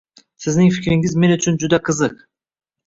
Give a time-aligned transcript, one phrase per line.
[0.45, 2.19] Sizning fikringiz men uchun juda qiziq.